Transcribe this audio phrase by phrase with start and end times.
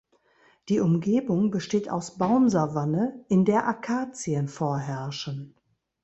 [0.67, 5.53] Die Umgebung besteht aus Baumsavanne, in der Akazien vorherrschen.